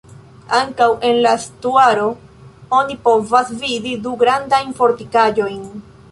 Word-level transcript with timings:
Ankaŭ 0.59 0.85
en 1.09 1.17
la 1.25 1.33
estuaro 1.39 2.07
oni 2.77 2.95
povas 3.09 3.51
vidi 3.65 3.91
du 4.07 4.15
grandajn 4.23 4.73
fortikaĵojn. 4.81 5.61